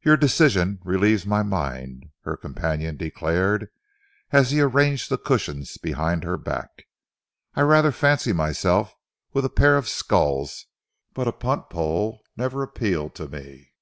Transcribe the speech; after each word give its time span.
"Your 0.00 0.16
decision 0.16 0.80
relieves 0.84 1.26
my 1.26 1.42
mind," 1.42 2.06
her 2.22 2.34
companion 2.34 2.96
declared, 2.96 3.68
as 4.30 4.52
he 4.52 4.62
arranged 4.62 5.10
the 5.10 5.18
cushions 5.18 5.76
behind 5.76 6.24
her 6.24 6.38
back. 6.38 6.86
"I 7.54 7.60
rather 7.60 7.92
fancy 7.92 8.32
myself 8.32 8.94
with 9.34 9.44
a 9.44 9.50
pair 9.50 9.76
of 9.76 9.86
sculls, 9.86 10.64
but 11.12 11.28
a 11.28 11.32
punt 11.32 11.68
pole 11.68 12.22
never 12.38 12.62
appealed 12.62 13.14
to 13.16 13.28
me. 13.28 13.74